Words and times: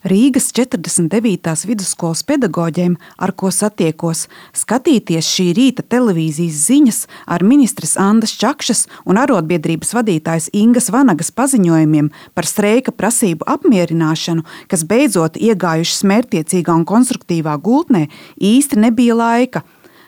Rīgas 0.00 0.46
49. 0.56 1.66
vidusskolas 1.68 2.22
pedagoģiem, 2.24 2.94
ar 3.20 3.34
ko 3.36 3.50
satiekos, 3.52 4.30
skatīties 4.56 5.28
šī 5.28 5.44
rīta 5.58 5.84
televīzijas 5.84 6.62
ziņas 6.70 7.00
ar 7.28 7.44
ministres 7.44 7.98
Andas 8.00 8.32
Čakšas 8.40 8.86
un 9.04 9.20
arotbiedrības 9.20 9.92
vadītājas 9.98 10.48
Ingas 10.56 10.88
Vanagas 10.88 11.28
paziņojumiem 11.36 12.08
par 12.32 12.48
streika 12.48 12.96
prasību 12.96 13.44
apmierināšanu, 13.44 14.46
kas 14.72 14.86
beidzot 14.88 15.36
iegājušas 15.36 16.00
mērķtiecīgā 16.08 16.80
un 16.80 16.88
konstruktīvā 16.88 17.60
gultnē, 17.60 18.06
īsti 18.40 18.80
nebija 18.80 19.20
laika. 19.20 19.66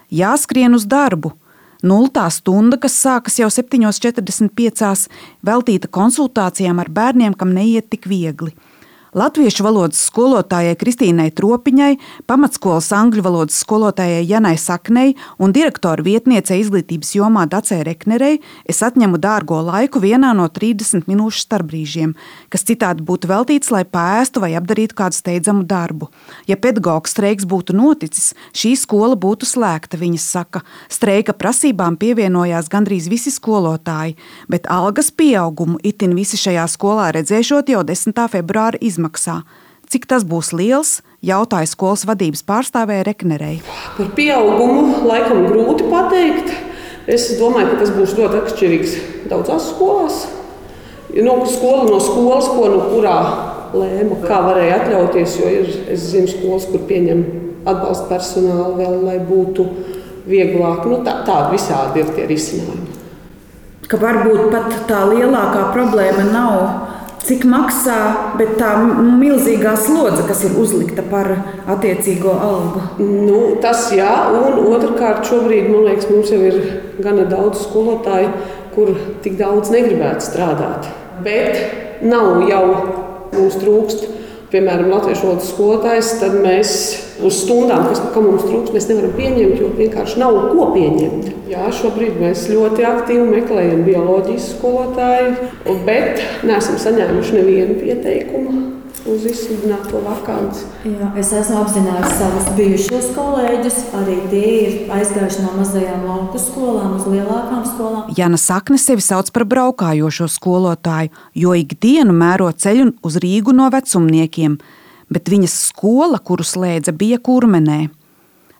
Jāskrien 0.08 0.72
uz 0.72 0.88
darbu. 0.88 1.36
Nultā 1.84 2.30
stunda, 2.32 2.80
kas 2.80 2.96
sākas 2.96 3.42
jau 3.42 3.52
7.45, 3.52 5.08
veltīta 5.44 5.92
konsultācijām 5.92 6.80
ar 6.80 6.88
bērniem, 6.88 7.36
kam 7.36 7.52
neiet 7.52 7.92
tik 7.92 8.08
viegli. 8.08 8.56
Latviešu 9.12 9.66
valodas 9.66 9.98
skolotājai 10.08 10.72
Kristīnai 10.80 11.26
Tropiņai, 11.36 11.98
pamatskolas 12.24 12.86
angļu 12.96 13.20
valodas 13.26 13.58
skolotājai 13.60 14.22
Janai 14.24 14.54
Saknei 14.56 15.10
un 15.36 15.52
direktora 15.52 16.00
vietniecei 16.00 16.62
izglītības 16.62 17.10
jomā 17.18 17.42
Dacei 17.44 17.82
Reknerei 17.84 18.38
es 18.64 18.80
atņemu 18.80 19.20
dārgo 19.20 19.58
laiku 19.66 20.00
vienā 20.00 20.30
no 20.38 20.46
30 20.48 21.04
minūšu 21.12 21.42
starpbrīžiem, 21.44 22.14
kas 22.48 22.64
citādi 22.64 23.04
būtu 23.04 23.28
veltīts, 23.28 23.68
lai 23.74 23.82
pēstu 23.84 24.40
vai 24.46 24.54
apdarītu 24.56 24.96
kādu 24.96 25.18
steidzamu 25.18 25.66
darbu. 25.68 26.08
Ja 26.48 26.56
pedagoģa 26.56 27.12
streiks 27.12 27.44
būtu 27.44 27.76
noticis, 27.76 28.30
šī 28.56 28.72
skola 28.80 29.20
būtu 29.20 29.44
slēgta, 29.44 30.00
viņas 30.00 30.30
saka. 30.38 30.64
Streika 30.88 31.36
prasībām 31.36 32.00
pievienojās 32.00 32.72
gandrīz 32.72 33.12
visi 33.12 33.28
skolotāji, 33.36 34.16
bet 34.48 34.72
algas 34.72 35.12
pieaugumu 35.12 35.76
itin 35.84 36.16
visi 36.16 36.40
šajā 36.40 36.64
skolā 36.78 37.12
redzēšot 37.20 37.76
jau 37.76 37.84
10. 37.92 38.24
februāra 38.38 38.80
izmaiņā 38.80 39.01
izmaksā. 39.02 39.42
Cik 39.90 40.06
tas 40.08 40.24
būs 40.24 40.52
liels, 40.56 41.02
jautāja 41.20 41.68
skolas 41.68 42.06
vadības 42.06 42.42
pārstāvēja 42.48 43.04
Reknerei. 43.04 43.60
Par 43.96 44.08
pieaugumu 44.16 45.04
laikam 45.04 45.46
grūti 45.50 45.84
pateikt. 45.90 46.52
Es 47.06 47.36
domāju, 47.38 47.72
ka 47.72 47.80
tas 47.82 47.90
būs 47.92 48.14
ļoti 48.16 48.38
atšķirīgs 48.40 48.94
daudzās 49.28 49.72
skolās. 49.74 50.28
No 51.12 51.42
skola 51.44 51.90
no 51.90 51.98
skolas, 52.00 52.46
ko 52.48 52.68
no 52.72 52.86
kurā 52.88 53.16
lēma, 53.74 54.20
kā 54.22 54.38
varēja 54.46 54.78
atļauties. 54.80 55.34
Jo 55.42 55.50
ir, 55.50 55.68
es 55.92 56.06
zinu, 56.14 56.30
skolas, 56.30 56.68
kur 56.70 56.86
pieņem 56.88 57.24
atbalsta 57.66 58.06
personālu 58.08 58.78
vēl, 58.78 58.96
lai 59.04 59.18
būtu 59.20 59.66
vieglāk. 60.30 60.86
Nu, 60.88 61.02
tā, 61.04 61.18
tādi 61.26 61.58
visādi 61.58 62.00
ir 62.00 62.14
tie 62.16 62.30
risinājumi. 62.30 62.88
Ka 63.90 63.98
varbūt 64.00 64.48
pat 64.54 64.72
tā 64.88 65.02
lielākā 65.10 65.66
problēma 65.74 66.30
nav 66.30 66.91
cik 67.26 67.44
maksā, 67.48 67.98
bet 68.38 68.56
tā 68.60 68.72
milzīgā 68.82 69.74
slodze, 69.78 70.24
kas 70.28 70.44
ir 70.48 70.56
uzlikta 70.60 71.04
par 71.10 71.30
attiecīgo 71.70 72.32
algu. 72.34 72.82
Nu, 73.02 73.42
tas 73.62 73.88
jā, 73.94 74.10
un 74.38 74.58
otrkārt, 74.72 75.26
šobrīd 75.28 75.70
liekas, 75.72 76.08
mums 76.10 76.32
jau 76.34 76.40
ir 76.48 76.58
gana 77.02 77.28
daudz 77.30 77.66
skolotāju, 77.66 78.32
kur 78.74 78.94
tik 79.24 79.38
daudz 79.40 79.70
negribētu 79.74 80.26
strādāt. 80.26 80.90
Bet 81.22 82.02
nav 82.02 82.42
jau 82.48 82.64
mums 83.32 83.60
trūkst 83.60 84.10
piemēram, 84.52 84.90
latviešu 84.92 85.28
valodas 85.28 85.50
skolotājs, 85.52 86.10
tad 86.20 86.36
mēs 86.44 86.72
uz 87.26 87.38
stundām, 87.44 87.86
kas 87.88 88.02
mums 88.16 88.44
trūks, 88.46 88.74
mēs 88.74 88.88
nevaram 88.90 89.14
pieņemt, 89.18 89.60
jo 89.60 89.70
vienkārši 89.78 90.20
nav 90.22 90.38
ko 90.52 90.68
pieņemt. 90.74 91.30
Jā, 91.52 91.68
šobrīd 91.78 92.20
mēs 92.22 92.46
ļoti 92.52 92.86
aktīvi 92.88 93.26
meklējam 93.28 93.82
bioloģijas 93.88 94.52
skolotāju, 94.56 95.50
bet 95.86 96.22
neesam 96.48 96.78
saņēmuši 96.80 97.40
nevienu 97.40 97.80
pieteikumu 97.80 98.62
uz 99.08 99.24
izsludināto 99.26 100.00
vakanci. 100.04 100.66
Jā, 100.86 101.08
es 101.18 101.32
esmu 101.34 101.62
apzinājusi 101.62 102.12
savus 102.18 102.50
bijušos 102.58 103.08
kolēģus. 103.16 103.78
Arī 103.98 104.18
tie 104.30 104.50
ir 104.52 104.92
aizgājuši 104.94 105.42
no 105.44 105.54
mazajām 105.56 106.04
lauku 106.06 106.40
skolām 106.42 106.94
uz 106.98 107.08
lielākām 107.10 107.64
skolām. 107.66 108.12
Jana 108.18 108.38
Sakne 108.40 108.78
sevi 108.80 109.04
sauc 109.04 109.32
par 109.34 109.46
braukājošo 109.50 110.28
skolotāju, 110.30 111.10
jo 111.34 111.56
ikdienu 111.58 112.14
mēro 112.14 112.50
ceļu 112.52 112.92
uz 113.02 113.18
Rīgu 113.22 113.54
no 113.56 113.68
vecumniekiem, 113.74 114.58
bet 115.12 115.30
viņas 115.32 115.56
skola, 115.68 116.18
kuru 116.18 116.46
slēdza, 116.46 116.94
bija 116.96 117.20
kurmenē. 117.22 117.86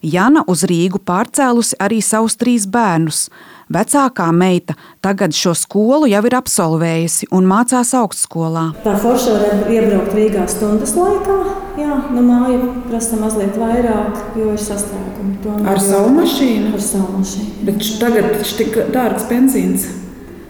Jana 0.03 0.43
uz 0.51 0.65
Rīgu 0.67 0.99
pārcēlusi 1.07 1.77
arī 1.79 2.01
savus 2.03 2.35
trīs 2.35 2.65
bērnus. 2.67 3.29
Vecākā 3.73 4.27
meita 4.35 4.75
tagad 5.01 5.31
šo 5.37 5.53
skolu 5.55 6.09
jau 6.11 6.23
ir 6.27 6.35
absolvējusi 6.35 7.29
un 7.31 7.47
mācās 7.47 7.93
augstskolā. 7.95 8.65
Tā 8.83 8.97
forša 8.99 9.37
var 9.39 9.71
iebraukt 9.71 10.11
Rīgā 10.19 10.49
stundas 10.51 10.97
laikā. 10.99 11.39
Jā, 11.79 12.01
no 12.13 12.27
māja 12.27 12.59
prasa 12.89 13.17
mazliet 13.23 13.55
vairāk, 13.57 14.19
jo 14.37 14.51
ir 14.53 14.61
sastrēgumi. 14.61 15.39
Ar 15.71 15.81
savu 15.81 16.11
mašīnu? 16.19 16.75
Ar 16.75 16.83
savu 16.83 17.23
mašīnu. 17.23 17.63
Bet 17.71 17.87
tagad 18.03 18.31
ir 18.35 18.55
tik 18.59 18.77
dārgs 18.93 19.31
benzīns. 19.31 19.87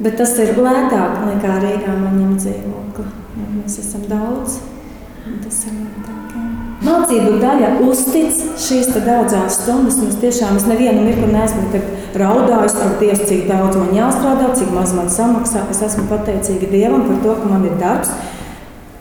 Bet 0.03 0.17
tas 0.19 0.33
ir 0.41 0.57
lētāk 0.57 1.21
nekā 1.29 1.61
Rīgā 1.63 1.95
man 2.01 2.17
ņemt 2.19 2.41
dzīvokli. 2.43 3.11
Mēs 3.61 3.83
esam 3.85 4.09
daudz. 4.09 4.63
Tas 5.23 5.59
ir 5.69 5.79
lētāk. 5.79 6.23
Mācību 6.83 7.37
daļa 7.39 7.69
uztic 7.87 8.41
šīs 8.59 8.89
daudzās 8.97 9.61
stundas. 9.61 10.01
Es 10.03 10.19
tiešām 10.19 10.59
es 10.59 10.67
nevienu 10.67 11.05
mirkli 11.07 11.31
neesmu 11.31 11.83
raudājis 12.19 12.75
par 12.81 12.97
Dievu, 12.99 13.29
cik 13.29 13.47
daudz 13.47 13.79
man 13.79 13.95
jāstrādā, 13.95 14.51
cik 14.59 14.75
maz 14.75 14.95
man 14.97 15.11
samaksā. 15.13 15.69
Es 15.71 15.83
esmu 15.87 16.09
pateicīga 16.11 16.73
Dievam 16.75 17.07
par 17.07 17.23
to, 17.23 17.39
ka 17.39 17.55
man 17.55 17.69
ir 17.71 17.79
darbs. 17.79 18.11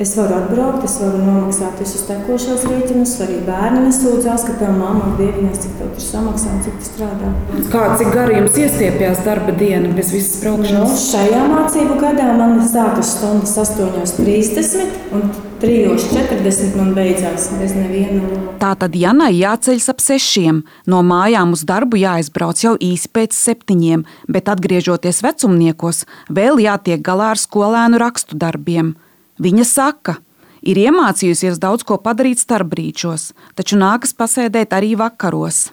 Es 0.01 0.15
varu 0.17 0.33
atbraukt, 0.33 0.85
es 0.85 0.95
varu 1.01 1.19
nomaksāt 1.21 1.81
visus 1.81 2.07
tekošos 2.07 2.63
rēķinus. 2.69 3.17
Arī 3.25 3.41
bērni 3.45 3.83
nesūdzās, 3.87 4.45
ka 4.47 4.55
tev 4.61 4.73
mamma 4.77 5.11
dievinās, 5.19 5.59
cik 5.61 5.75
tev 5.77 5.91
tur 5.93 6.05
samaksā 6.05 6.53
un 6.55 6.63
cik 6.65 6.79
tu 6.81 6.89
strādā. 6.89 7.33
Kā 7.73 7.83
cik 7.99 8.09
gari 8.13 8.39
jums 8.39 8.57
iestiepjas 8.61 9.21
darba 9.25 9.53
diena 9.57 9.93
bez 9.97 10.09
visas 10.13 10.41
braukšanas? 10.41 10.89
Nu, 10.89 11.05
šajā 11.05 11.45
mācību 11.53 12.01
gadā 12.01 12.31
man 12.39 12.57
sākas 12.65 13.13
stundas 13.17 13.53
8.30 13.61 15.17
un 15.17 15.29
3.40 15.61 16.79
un 16.81 16.95
beidzās 16.97 17.51
bez 17.59 17.75
neviena. 17.77 18.25
Tā 18.61 18.72
tad 18.81 18.95
Janai 18.97 19.35
jāceļas 19.38 19.91
ap 19.94 19.99
sešiem. 20.01 20.63
No 20.89 21.01
mājām 21.05 21.53
uz 21.53 21.61
darbu 21.69 21.99
jāizbrauc 22.01 22.63
jau 22.63 22.73
īsi 22.81 23.11
pēc 23.13 23.38
septiņiem, 23.38 24.05
bet 24.25 24.49
atgriežoties 24.49 25.22
vecumniekos, 25.22 26.07
vēl 26.33 26.63
jātiek 26.66 27.03
galā 27.05 27.35
ar 27.35 27.41
skolēnu 27.41 27.99
rakstu 28.01 28.39
darbiem. 28.41 28.95
Viņa 29.41 29.67
saka, 29.69 30.17
ir 30.66 30.81
iemācījusies 30.81 31.61
daudz 31.61 31.85
ko 31.85 31.99
padarīt 32.01 32.41
starpbrīčos, 32.41 33.29
taču 33.53 33.78
nākas 33.78 34.17
pasēdēt 34.17 34.73
arī 34.78 34.95
vakaros. 34.97 35.69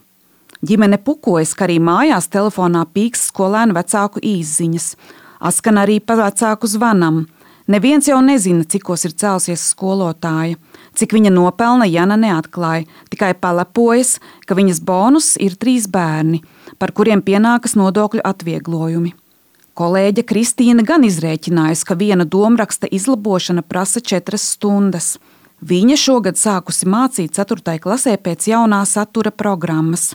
Ģimene 0.69 1.00
pukojas, 1.00 1.55
ka 1.56 1.65
arī 1.69 1.78
mājās 1.81 2.28
telefonā 2.28 2.84
pīks 2.93 3.28
skolēnu 3.31 3.76
vecāku 3.76 4.20
īsiņas. 4.20 4.93
Askan 5.49 5.81
arī 5.81 6.00
pa 6.03 6.19
vecāku 6.19 6.69
zvanam. 6.69 7.26
Neviens 7.69 8.06
jau 8.09 8.17
nezina, 8.25 8.65
cikos 8.65 9.03
ir 9.05 9.12
celsies 9.12 9.61
skolotāja, 9.75 10.56
cik 10.97 11.12
viņa 11.12 11.29
nopelna 11.34 11.84
Jana 11.84 12.17
neatklāja, 12.17 12.87
tikai 13.12 13.34
palepojas, 13.37 14.15
ka 14.49 14.56
viņas 14.56 14.81
bonus 14.81 15.34
ir 15.37 15.59
trīs 15.61 15.84
bērni, 15.84 16.41
par 16.81 16.95
kuriem 16.97 17.21
pienākas 17.21 17.77
nodokļu 17.77 18.25
atvieglojumi. 18.25 19.12
Kolēģe 19.77 20.25
Kristīna 20.25 20.83
gan 20.83 21.05
izrēķinājusi, 21.05 21.84
ka 21.84 21.99
viena 22.01 22.25
domāraksta 22.25 22.89
izlabošana 22.89 23.62
prasa 23.62 24.00
četras 24.00 24.49
stundas. 24.56 25.19
Viņa 25.61 26.00
šogad 26.00 26.41
sākusi 26.41 26.89
mācīt 26.89 27.37
4. 27.37 27.77
klasē 27.85 28.17
pēc 28.17 28.49
jaunā 28.49 28.81
satura 28.89 29.31
programmas. 29.31 30.15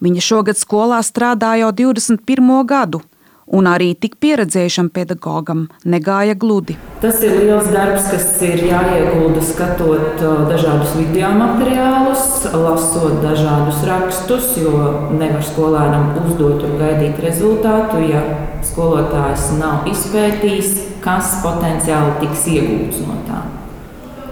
Viņa 0.00 0.24
šogad 0.24 0.56
skolā 0.56 1.04
strādā 1.04 1.52
jau 1.60 1.68
21. 1.84 2.62
gadu 2.64 3.04
un 3.52 3.68
arī 3.68 3.92
tik 4.00 4.16
pieredzējušam 4.22 4.88
pedagogam 4.96 5.66
negāja 5.84 6.34
gludi. 6.38 6.78
Tas 7.02 7.20
ir 7.26 7.34
liels 7.42 7.68
darbs, 7.72 8.08
kas 8.12 8.26
ir 8.46 8.62
jāiegulda 8.70 9.42
skatot 9.44 10.22
dažādus 10.48 10.94
video 10.96 11.32
materiālus, 11.36 12.46
lasot 12.54 13.20
dažādus 13.24 13.82
rakstus, 13.88 14.52
jo 14.62 14.72
nevar 15.18 15.44
skolēnam 15.44 16.14
uzdot 16.24 16.64
un 16.68 16.78
gaidīt 16.80 17.20
rezultātu, 17.24 18.00
ja 18.08 18.22
skolotājs 18.64 19.50
nav 19.58 19.88
izpētījis, 19.90 20.76
kas 21.04 21.40
potenciāli 21.44 22.20
tiks 22.22 22.46
iegūts 22.54 23.02
no 23.04 23.18
tā. 23.28 23.42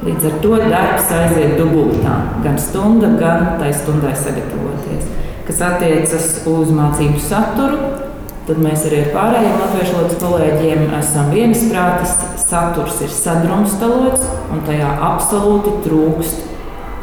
Līdz 0.01 0.31
ar 0.31 0.37
to 0.41 0.57
darbs 0.63 1.11
aiziet 1.13 1.59
dubultā, 1.59 2.15
gan 2.45 2.55
stunda, 2.57 3.11
gan 3.21 3.59
tai 3.61 3.69
stundai 3.77 4.15
sagatavoties. 4.17 5.11
Kas 5.45 5.61
attiecas 5.67 6.29
uz 6.49 6.71
mācību 6.73 7.21
saturu, 7.21 8.09
Tad 8.51 8.59
mēs 8.59 8.83
arī 8.89 9.05
ar 9.05 9.11
pārējiem 9.15 9.61
latviešu 9.61 9.93
valodas 9.95 10.17
kolēģiem 10.19 10.81
esam 10.99 11.29
viensprātis. 11.31 12.17
Saturs 12.43 12.97
ir 13.07 13.13
sadrumstalots 13.15 14.25
un 14.51 14.65
tajā 14.67 14.89
absolūti 15.07 15.77
trūkst 15.85 16.49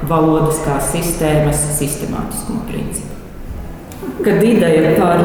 valodas 0.09 0.59
kā 0.65 0.75
sistēmas 0.83 1.61
sistemātiskuma 1.77 2.65
principu. 2.67 3.13
Kad 4.25 4.43
ideja 4.43 4.91
par 4.97 5.23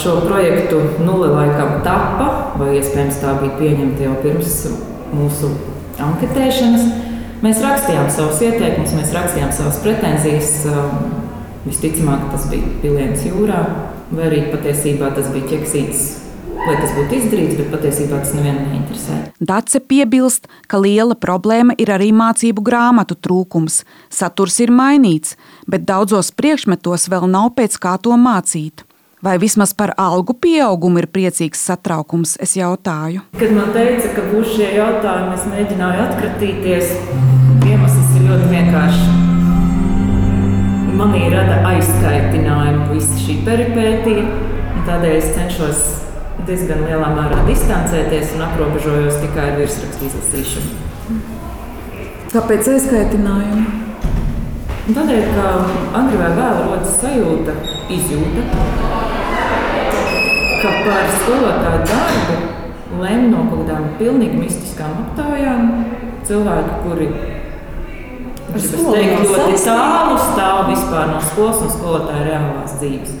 šo 0.00 0.22
projektu 0.24 0.80
nulle 1.04 1.28
laikam 1.34 1.82
tapa, 1.84 2.30
vai 2.56 2.78
iespējams 2.78 3.20
tā 3.20 3.36
bija 3.42 3.58
pieņemta 3.60 4.08
jau 4.08 4.16
pirms 4.24 4.56
mūsu 5.12 5.52
anketēšanas, 6.00 6.88
Mēs 7.38 7.60
rakstījām 7.62 8.08
savus 8.10 8.40
ieteikumus, 8.42 8.96
mēs 8.98 9.12
rakstījām 9.14 9.52
savas 9.54 9.76
pretenzijas. 9.84 10.56
Visticamāk, 11.62 12.24
tas 12.32 12.48
bija 12.50 12.66
piliens 12.82 13.22
jūrā, 13.28 13.60
vai 14.10 14.30
arī 14.30 14.46
patiesībā 14.52 15.12
tas 15.16 15.28
bija 15.34 15.54
ķeksīts 15.56 16.08
lai 16.66 16.76
tas 16.80 16.92
būtu 16.96 17.16
izdarīts, 17.18 17.56
bet 17.58 17.70
patiesībā 17.72 18.18
tas 18.22 18.34
nevienu 18.36 18.64
neinteresē. 18.66 19.18
Dace 19.38 19.80
piebilst, 19.84 20.48
ka 20.70 20.80
liela 20.82 21.16
problēma 21.18 21.76
ir 21.80 21.92
arī 21.94 22.10
mācību 22.16 22.64
grāmatu 22.64 23.16
trūkums. 23.18 23.82
Saturs 24.12 24.58
ir 24.64 24.72
mainīts, 24.74 25.36
bet 25.70 25.86
daudzos 25.88 26.32
priekšmetos 26.34 27.08
vēl 27.12 27.28
nav 27.30 27.54
pēc 27.58 27.78
kā 27.80 27.96
to 28.02 28.18
mācīt. 28.18 28.84
Vai 29.22 29.34
vismaz 29.42 29.72
par 29.74 29.96
algu 29.98 30.36
pieaugumu 30.38 31.00
ir 31.02 31.08
priecīgs 31.10 31.64
satraukums, 31.66 32.36
es 32.38 32.54
jautāju. 32.54 33.24
Kad 33.40 33.54
man 33.56 33.72
teica, 33.74 34.12
ka 34.14 34.28
būs 34.30 34.52
šie 34.54 34.68
jautājumi, 34.76 35.34
es 35.34 35.48
mēģināju 35.50 36.04
atkratīties. 36.04 36.94
Iemesls 37.66 38.14
ir 38.14 38.28
ļoti 38.28 38.52
vienkāršs. 38.52 38.57
Aizskaitinājumu 41.68 42.86
visa 42.94 43.16
šī 43.20 43.34
peripētija, 43.44 44.22
tādēļ 44.86 45.16
es 45.18 45.26
cenšos 45.34 45.80
diezgan 46.48 46.84
lielā 46.86 47.10
mērā 47.12 47.42
distancēties 47.48 48.32
un 48.38 48.44
aprobežojos 48.46 49.18
tikai 49.20 49.50
ar 49.50 49.58
virsrakstu 49.58 50.08
izlasīšanu. 50.08 51.18
Kāpēc 52.32 52.70
aizskaitinājumu? 52.72 53.66
Tādēļ, 54.88 55.26
ka 55.36 55.48
agri 56.00 56.20
vai 56.22 56.30
vēl 56.38 56.62
rodas 56.70 56.94
sajūta, 57.02 57.56
izjūta, 57.92 58.46
ka 60.62 60.70
par 60.86 61.10
skolotāju 61.18 61.82
darbu 61.90 62.38
lemj 63.02 63.26
no 63.34 63.44
kaut 63.50 63.66
kādām 63.66 63.90
pilnīgi 64.00 64.40
mistiskām 64.40 64.96
aptaujām 65.02 65.68
cilvēki, 66.24 66.80
kuri 66.86 67.10
teikt, 68.54 69.24
ļoti 69.28 69.62
tālu 69.64 70.18
stāv 70.22 70.68
vispār 70.70 71.10
no 71.12 71.22
skolas 71.30 71.64
un 71.64 71.72
skolotāja 71.74 72.26
reālās 72.26 72.76
dzīves. 72.80 73.16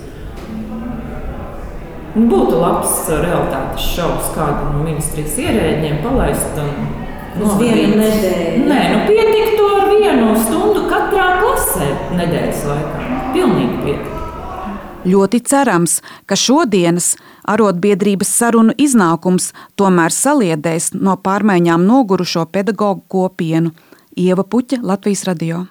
Nu, 2.16 2.24
būtu 2.32 2.58
labs 2.58 2.94
realitātes 3.12 3.90
šovs 3.94 4.32
kādu 4.34 4.72
no 4.72 4.84
ministrijas 4.86 5.36
ierēģiem 5.44 6.00
palaist. 6.02 6.60
Uz 7.38 7.56
vienu 7.60 7.98
nedēļu. 8.00 8.64
Nē, 8.66 8.78
nu 8.94 9.02
pietiktu 9.06 9.66
ar 9.76 9.90
vienu 9.92 10.32
stundu 10.42 10.86
katrā 10.90 11.28
klasē 11.42 11.90
nedēļas 12.18 12.64
laikā. 12.72 13.10
Pilnīgi 13.36 13.82
pietiktu. 13.84 14.14
Ļoti 15.08 15.38
cerams, 15.46 16.00
ka 16.26 16.36
šodienas 16.36 17.12
arotbiedrības 17.48 18.32
sarunu 18.40 18.74
iznākums 18.82 19.52
tomēr 19.78 20.12
saliedēs 20.12 20.90
no 20.98 21.14
pārmaiņām 21.22 21.86
nogurušo 21.86 22.48
pedagoģu 22.50 23.06
kopienu. 23.06 23.72
Ieva 24.18 24.42
Puķa, 24.42 24.80
Latvijas 24.82 25.22
radio. 25.30 25.62